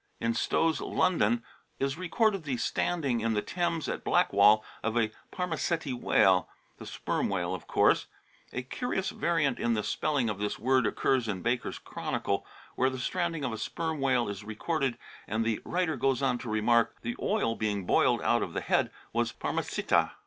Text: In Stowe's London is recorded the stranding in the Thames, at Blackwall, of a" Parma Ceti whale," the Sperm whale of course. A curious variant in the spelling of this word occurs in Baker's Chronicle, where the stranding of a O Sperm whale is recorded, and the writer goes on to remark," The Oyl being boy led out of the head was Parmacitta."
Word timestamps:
In 0.19 0.33
Stowe's 0.33 0.81
London 0.81 1.43
is 1.77 1.95
recorded 1.95 2.41
the 2.43 2.57
stranding 2.57 3.19
in 3.21 3.35
the 3.35 3.41
Thames, 3.43 3.87
at 3.87 4.03
Blackwall, 4.03 4.65
of 4.81 4.97
a" 4.97 5.11
Parma 5.31 5.57
Ceti 5.59 5.93
whale," 5.93 6.49
the 6.79 6.87
Sperm 6.87 7.29
whale 7.29 7.53
of 7.53 7.67
course. 7.67 8.07
A 8.51 8.63
curious 8.63 9.11
variant 9.11 9.59
in 9.59 9.75
the 9.75 9.83
spelling 9.83 10.27
of 10.27 10.39
this 10.39 10.57
word 10.57 10.87
occurs 10.87 11.27
in 11.27 11.43
Baker's 11.43 11.77
Chronicle, 11.77 12.47
where 12.73 12.89
the 12.89 12.97
stranding 12.97 13.43
of 13.43 13.51
a 13.51 13.53
O 13.53 13.57
Sperm 13.57 13.99
whale 13.99 14.27
is 14.27 14.43
recorded, 14.43 14.97
and 15.27 15.45
the 15.45 15.61
writer 15.63 15.95
goes 15.97 16.23
on 16.23 16.39
to 16.39 16.49
remark," 16.49 16.95
The 17.03 17.15
Oyl 17.19 17.55
being 17.55 17.85
boy 17.85 18.11
led 18.11 18.25
out 18.25 18.41
of 18.41 18.53
the 18.53 18.61
head 18.61 18.89
was 19.13 19.31
Parmacitta." 19.31 20.13